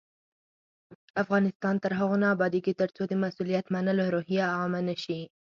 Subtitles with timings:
[1.23, 5.21] افغانستان تر هغو نه ابادیږي، ترڅو د مسؤلیت منلو روحیه عامه نشي.